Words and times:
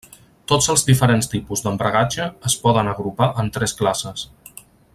Tots 0.51 0.69
els 0.73 0.83
diferents 0.87 1.29
tipus 1.33 1.61
d'embragatge 1.65 2.25
es 2.51 2.55
poden 2.65 2.89
agrupar 2.93 3.29
en 3.45 3.53
tres 3.59 3.77
classes. 3.83 4.25